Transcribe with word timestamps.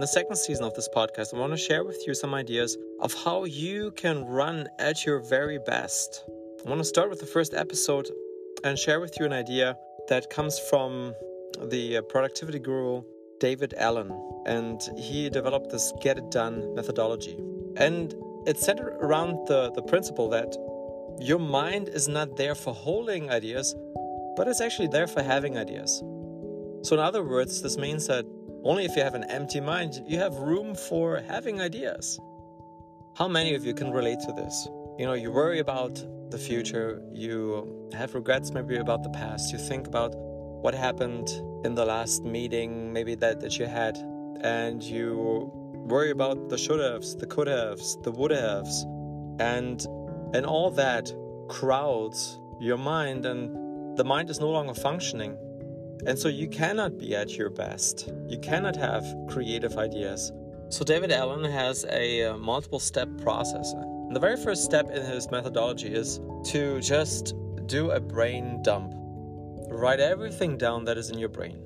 In 0.00 0.02
the 0.02 0.08
second 0.08 0.36
season 0.36 0.64
of 0.64 0.72
this 0.72 0.88
podcast, 0.88 1.34
I 1.34 1.38
want 1.38 1.52
to 1.52 1.58
share 1.58 1.84
with 1.84 2.06
you 2.06 2.14
some 2.14 2.32
ideas 2.32 2.74
of 3.00 3.12
how 3.12 3.44
you 3.44 3.90
can 3.90 4.24
run 4.24 4.66
at 4.78 5.04
your 5.04 5.18
very 5.18 5.58
best. 5.58 6.24
I 6.64 6.70
want 6.70 6.80
to 6.80 6.86
start 6.86 7.10
with 7.10 7.20
the 7.20 7.26
first 7.26 7.52
episode 7.52 8.08
and 8.64 8.78
share 8.78 8.98
with 8.98 9.20
you 9.20 9.26
an 9.26 9.34
idea 9.34 9.76
that 10.08 10.30
comes 10.30 10.58
from 10.58 11.12
the 11.64 11.98
uh, 11.98 12.00
productivity 12.08 12.58
guru 12.58 13.02
David 13.40 13.74
Allen. 13.76 14.10
And 14.46 14.80
he 14.96 15.28
developed 15.28 15.70
this 15.70 15.92
get 16.00 16.16
it 16.16 16.30
done 16.30 16.74
methodology. 16.74 17.36
And 17.76 18.14
it's 18.46 18.64
centered 18.64 18.96
around 19.02 19.48
the, 19.48 19.70
the 19.72 19.82
principle 19.82 20.30
that 20.30 20.56
your 21.20 21.38
mind 21.38 21.90
is 21.90 22.08
not 22.08 22.38
there 22.38 22.54
for 22.54 22.72
holding 22.72 23.30
ideas, 23.30 23.74
but 24.34 24.48
it's 24.48 24.62
actually 24.62 24.88
there 24.88 25.06
for 25.06 25.22
having 25.22 25.58
ideas. 25.58 26.02
So, 26.84 26.94
in 26.94 27.00
other 27.00 27.22
words, 27.22 27.60
this 27.60 27.76
means 27.76 28.06
that 28.06 28.24
only 28.62 28.84
if 28.84 28.96
you 28.96 29.02
have 29.02 29.14
an 29.14 29.24
empty 29.24 29.60
mind, 29.60 30.02
you 30.06 30.18
have 30.18 30.34
room 30.36 30.74
for 30.74 31.20
having 31.20 31.60
ideas. 31.60 32.20
How 33.16 33.26
many 33.26 33.54
of 33.54 33.64
you 33.64 33.74
can 33.74 33.90
relate 33.90 34.20
to 34.20 34.32
this? 34.32 34.68
You 34.98 35.06
know, 35.06 35.14
you 35.14 35.30
worry 35.32 35.60
about 35.60 35.94
the 36.30 36.38
future, 36.38 37.02
you 37.10 37.88
have 37.94 38.14
regrets 38.14 38.52
maybe 38.52 38.76
about 38.76 39.02
the 39.02 39.10
past, 39.10 39.52
you 39.52 39.58
think 39.58 39.86
about 39.86 40.12
what 40.14 40.74
happened 40.74 41.28
in 41.64 41.74
the 41.74 41.84
last 41.84 42.22
meeting, 42.22 42.92
maybe 42.92 43.14
that, 43.16 43.40
that 43.40 43.58
you 43.58 43.66
had, 43.66 43.96
and 44.42 44.82
you 44.82 45.50
worry 45.72 46.10
about 46.10 46.50
the 46.50 46.58
should 46.58 46.80
haves, 46.80 47.16
the 47.16 47.26
could 47.26 47.48
haves, 47.48 47.96
the 48.02 48.12
would 48.12 48.30
haves, 48.30 48.84
and 49.38 49.86
and 50.32 50.46
all 50.46 50.70
that 50.70 51.12
crowds 51.48 52.38
your 52.60 52.78
mind 52.78 53.26
and 53.26 53.96
the 53.96 54.04
mind 54.04 54.30
is 54.30 54.38
no 54.38 54.48
longer 54.48 54.74
functioning 54.74 55.36
and 56.06 56.18
so 56.18 56.28
you 56.28 56.48
cannot 56.48 56.98
be 56.98 57.14
at 57.14 57.36
your 57.36 57.50
best. 57.50 58.12
You 58.26 58.38
cannot 58.38 58.76
have 58.76 59.04
creative 59.28 59.76
ideas. 59.76 60.32
So 60.70 60.84
David 60.84 61.12
Allen 61.12 61.44
has 61.44 61.84
a 61.90 62.24
uh, 62.24 62.36
multiple 62.36 62.78
step 62.78 63.08
process. 63.22 63.72
And 63.72 64.14
the 64.14 64.20
very 64.20 64.36
first 64.36 64.64
step 64.64 64.90
in 64.90 65.04
his 65.04 65.30
methodology 65.30 65.92
is 65.92 66.20
to 66.44 66.80
just 66.80 67.34
do 67.66 67.90
a 67.90 68.00
brain 68.00 68.62
dump. 68.62 68.92
Write 69.68 70.00
everything 70.00 70.56
down 70.56 70.84
that 70.84 70.96
is 70.96 71.10
in 71.10 71.18
your 71.18 71.28
brain. 71.28 71.62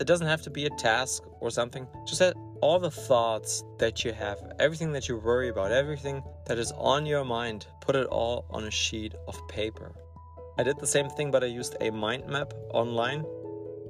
It 0.00 0.06
doesn't 0.06 0.26
have 0.26 0.42
to 0.42 0.50
be 0.50 0.66
a 0.66 0.70
task 0.70 1.22
or 1.40 1.50
something. 1.50 1.86
Just 2.06 2.22
all 2.60 2.78
the 2.78 2.90
thoughts 2.90 3.62
that 3.78 4.04
you 4.04 4.12
have, 4.12 4.38
everything 4.58 4.92
that 4.92 5.08
you 5.08 5.16
worry 5.18 5.48
about, 5.48 5.70
everything 5.70 6.22
that 6.46 6.58
is 6.58 6.72
on 6.72 7.06
your 7.06 7.24
mind, 7.24 7.66
put 7.80 7.94
it 7.94 8.06
all 8.06 8.46
on 8.50 8.64
a 8.64 8.70
sheet 8.70 9.14
of 9.28 9.36
paper. 9.48 9.94
I 10.58 10.62
did 10.62 10.78
the 10.78 10.86
same 10.86 11.08
thing, 11.10 11.30
but 11.30 11.42
I 11.42 11.48
used 11.48 11.76
a 11.80 11.90
mind 11.90 12.26
map 12.26 12.54
online 12.72 13.24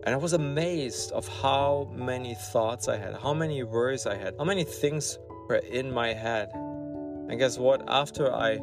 and 0.05 0.15
I 0.15 0.19
was 0.19 0.35
amazed 0.35 1.13
of 1.13 1.27
how 1.27 1.91
many 1.93 2.35
thoughts 2.35 2.89
I 2.89 2.97
had, 2.97 3.15
how 3.15 3.33
many 3.33 3.63
worries 3.63 4.07
I 4.07 4.17
had, 4.17 4.35
how 4.39 4.45
many 4.45 4.63
things 4.63 5.19
were 5.49 5.57
in 5.57 5.91
my 5.91 6.13
head. 6.13 6.51
And 6.55 7.39
guess 7.39 7.59
what? 7.59 7.83
After 7.89 8.33
I 8.33 8.61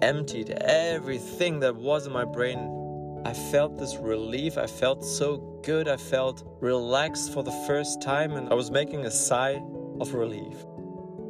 emptied 0.00 0.50
everything 0.50 1.60
that 1.60 1.76
was 1.76 2.06
in 2.06 2.12
my 2.12 2.24
brain, 2.24 3.22
I 3.26 3.34
felt 3.34 3.78
this 3.78 3.96
relief. 3.96 4.56
I 4.56 4.66
felt 4.66 5.04
so 5.04 5.36
good. 5.62 5.88
I 5.88 5.98
felt 5.98 6.42
relaxed 6.60 7.32
for 7.34 7.42
the 7.42 7.52
first 7.66 8.00
time, 8.00 8.32
and 8.32 8.48
I 8.48 8.54
was 8.54 8.70
making 8.70 9.04
a 9.04 9.10
sigh 9.10 9.62
of 10.00 10.14
relief. 10.14 10.56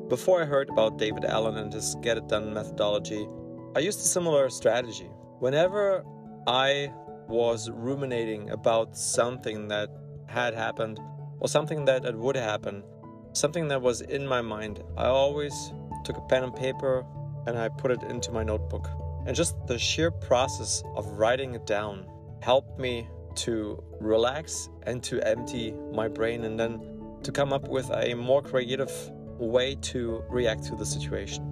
Before 0.08 0.40
I 0.40 0.44
heard 0.44 0.70
about 0.70 0.98
David 0.98 1.24
Allen 1.24 1.56
and 1.56 1.72
his 1.72 1.96
Get 1.96 2.16
It 2.16 2.28
Done 2.28 2.54
methodology, 2.54 3.26
I 3.74 3.80
used 3.80 3.98
a 3.98 4.04
similar 4.04 4.48
strategy. 4.50 5.10
Whenever 5.40 6.04
I 6.46 6.92
was 7.32 7.70
ruminating 7.70 8.50
about 8.50 8.94
something 8.94 9.66
that 9.68 9.88
had 10.26 10.52
happened 10.52 11.00
or 11.40 11.48
something 11.48 11.86
that, 11.86 12.14
would 12.14 12.36
happen, 12.36 12.84
something 13.32 13.68
that 13.68 13.80
was 13.80 14.02
in 14.02 14.26
my 14.26 14.42
mind, 14.42 14.84
I 14.98 15.06
always 15.06 15.72
took 16.04 16.18
a 16.18 16.20
pen 16.22 16.44
and 16.44 16.54
paper 16.54 17.04
and 17.46 17.58
I 17.58 17.70
put 17.70 17.90
it 17.90 18.02
into 18.02 18.30
my 18.30 18.44
notebook. 18.44 18.86
And 19.26 19.34
just 19.34 19.56
the 19.66 19.78
sheer 19.78 20.10
process 20.10 20.84
of 20.94 21.06
writing 21.06 21.54
it 21.54 21.66
down 21.66 22.06
helped 22.42 22.78
me 22.78 23.08
to 23.36 23.82
relax 23.98 24.68
and 24.82 25.02
to 25.04 25.20
empty 25.26 25.72
my 25.92 26.08
brain 26.08 26.44
and 26.44 26.60
then 26.60 26.80
to 27.22 27.32
come 27.32 27.52
up 27.52 27.66
with 27.66 27.90
a 27.90 28.14
more 28.14 28.42
creative 28.42 28.92
way 29.38 29.74
to 29.76 30.22
react 30.28 30.64
to 30.64 30.76
the 30.76 30.84
situation. 30.84 31.48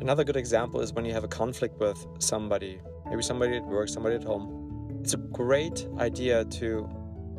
Another 0.00 0.24
good 0.24 0.36
example 0.36 0.80
is 0.80 0.92
when 0.92 1.04
you 1.04 1.12
have 1.12 1.24
a 1.24 1.28
conflict 1.28 1.78
with 1.78 2.04
somebody, 2.18 2.80
maybe 3.08 3.22
somebody 3.22 3.56
at 3.56 3.64
work, 3.64 3.88
somebody 3.88 4.16
at 4.16 4.24
home 4.24 4.63
it's 5.04 5.12
a 5.12 5.18
great 5.18 5.86
idea 5.98 6.46
to 6.46 6.88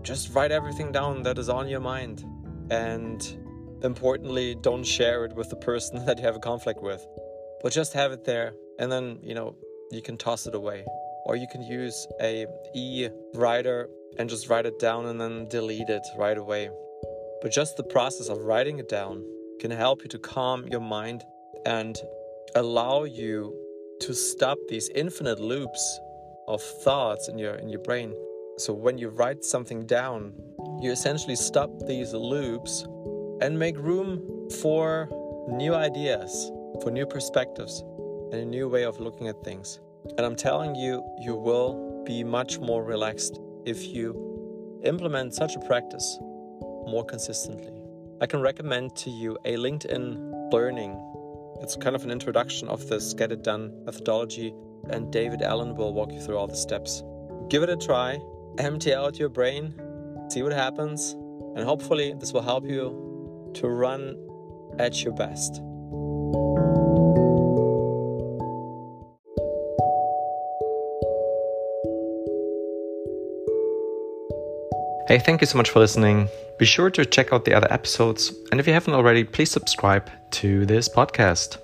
just 0.03 0.35
write 0.35 0.51
everything 0.51 0.91
down 0.91 1.23
that 1.23 1.39
is 1.39 1.49
on 1.49 1.67
your 1.67 1.79
mind. 1.79 2.23
And 2.69 3.19
importantly, 3.81 4.55
don't 4.61 4.83
share 4.83 5.25
it 5.25 5.35
with 5.35 5.49
the 5.49 5.55
person 5.55 6.05
that 6.05 6.19
you 6.19 6.25
have 6.25 6.35
a 6.35 6.39
conflict 6.51 6.83
with, 6.83 7.03
but 7.63 7.73
just 7.73 7.93
have 7.93 8.11
it 8.11 8.23
there. 8.23 8.53
And 8.77 8.91
then, 8.91 9.17
you 9.23 9.33
know, 9.33 9.55
you 9.89 10.03
can 10.03 10.15
toss 10.15 10.45
it 10.45 10.53
away. 10.53 10.85
Or 11.25 11.35
you 11.35 11.47
can 11.51 11.63
use 11.63 12.05
a 12.21 12.45
e-writer 12.75 13.89
and 14.19 14.29
just 14.29 14.47
write 14.47 14.67
it 14.67 14.77
down 14.77 15.07
and 15.07 15.19
then 15.19 15.47
delete 15.47 15.89
it 15.89 16.05
right 16.19 16.37
away. 16.37 16.69
But 17.41 17.51
just 17.51 17.77
the 17.77 17.83
process 17.83 18.29
of 18.29 18.43
writing 18.43 18.77
it 18.77 18.89
down 18.89 19.25
can 19.59 19.71
help 19.71 20.03
you 20.03 20.09
to 20.09 20.19
calm 20.19 20.67
your 20.67 20.81
mind 20.81 21.23
and 21.65 21.97
allow 22.53 23.05
you 23.05 23.59
to 24.01 24.13
stop 24.13 24.59
these 24.69 24.87
infinite 24.89 25.39
loops 25.39 25.99
of 26.47 26.61
thoughts 26.61 27.27
in 27.27 27.37
your 27.37 27.55
in 27.55 27.69
your 27.69 27.81
brain. 27.81 28.13
So 28.57 28.73
when 28.73 28.97
you 28.97 29.09
write 29.09 29.43
something 29.43 29.85
down, 29.85 30.33
you 30.81 30.91
essentially 30.91 31.35
stop 31.35 31.69
these 31.85 32.13
loops 32.13 32.85
and 33.41 33.57
make 33.59 33.77
room 33.77 34.49
for 34.61 35.09
new 35.49 35.73
ideas, 35.73 36.51
for 36.81 36.91
new 36.91 37.05
perspectives, 37.05 37.83
and 38.31 38.35
a 38.35 38.45
new 38.45 38.69
way 38.69 38.83
of 38.83 38.99
looking 38.99 39.27
at 39.27 39.43
things. 39.43 39.79
And 40.17 40.21
I'm 40.21 40.35
telling 40.35 40.75
you, 40.75 41.03
you 41.19 41.35
will 41.35 42.03
be 42.05 42.23
much 42.23 42.59
more 42.59 42.83
relaxed 42.83 43.39
if 43.65 43.83
you 43.83 44.79
implement 44.83 45.33
such 45.33 45.55
a 45.55 45.59
practice 45.59 46.17
more 46.87 47.03
consistently. 47.03 47.81
I 48.21 48.27
can 48.27 48.39
recommend 48.39 48.95
to 48.97 49.09
you 49.09 49.37
a 49.45 49.55
LinkedIn 49.55 50.53
learning. 50.53 50.93
It's 51.61 51.75
kind 51.75 51.95
of 51.95 52.03
an 52.03 52.11
introduction 52.11 52.67
of 52.67 52.87
this 52.87 53.13
get 53.13 53.31
it 53.31 53.43
done 53.43 53.83
methodology 53.85 54.53
and 54.89 55.11
David 55.11 55.41
Allen 55.41 55.75
will 55.75 55.93
walk 55.93 56.11
you 56.11 56.19
through 56.19 56.37
all 56.37 56.47
the 56.47 56.55
steps. 56.55 57.03
Give 57.49 57.63
it 57.63 57.69
a 57.69 57.77
try, 57.77 58.19
empty 58.57 58.93
out 58.93 59.17
your 59.17 59.29
brain, 59.29 59.73
see 60.29 60.43
what 60.43 60.53
happens, 60.53 61.13
and 61.55 61.63
hopefully, 61.63 62.13
this 62.19 62.33
will 62.33 62.41
help 62.41 62.65
you 62.65 63.51
to 63.55 63.69
run 63.69 64.17
at 64.77 65.03
your 65.03 65.13
best. 65.13 65.61
Hey, 75.07 75.19
thank 75.19 75.39
you 75.41 75.45
so 75.45 75.57
much 75.57 75.69
for 75.69 75.79
listening. 75.79 76.27
Be 76.57 76.65
sure 76.65 76.89
to 76.89 77.05
check 77.05 77.31
out 77.31 77.45
the 77.45 77.53
other 77.53 77.71
episodes, 77.71 78.33
and 78.49 78.59
if 78.59 78.65
you 78.65 78.73
haven't 78.73 78.95
already, 78.95 79.23
please 79.23 79.51
subscribe 79.51 80.09
to 80.31 80.65
this 80.65 80.89
podcast. 80.89 81.59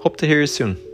Hope 0.00 0.16
to 0.16 0.26
hear 0.26 0.40
you 0.40 0.46
soon. 0.46 0.85